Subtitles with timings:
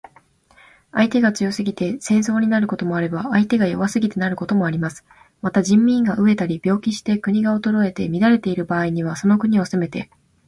[0.93, 5.05] 相手が強すぎて戦争になることもあれば、相手が弱すぎてなることもあります。
[5.43, 10.09] また、人民が餓えたり病気して国が衰えて乱れている場合には、その国を攻めて